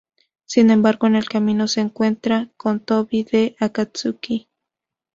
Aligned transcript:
Sin 0.45 0.71
embargo, 0.71 1.05
en 1.05 1.15
el 1.15 1.29
camino 1.29 1.67
se 1.67 1.79
encuentran 1.79 2.51
con 2.57 2.79
Tobi 2.79 3.21
de 3.23 3.55
Akatsuki. 3.59 4.47